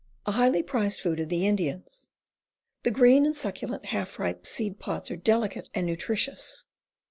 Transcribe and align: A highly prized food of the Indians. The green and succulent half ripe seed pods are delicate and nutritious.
A 0.25 0.31
highly 0.31 0.63
prized 0.63 0.99
food 0.99 1.19
of 1.19 1.29
the 1.29 1.45
Indians. 1.45 2.09
The 2.81 2.89
green 2.89 3.23
and 3.23 3.35
succulent 3.35 3.85
half 3.85 4.17
ripe 4.17 4.47
seed 4.47 4.79
pods 4.79 5.11
are 5.11 5.15
delicate 5.15 5.69
and 5.75 5.85
nutritious. 5.85 6.65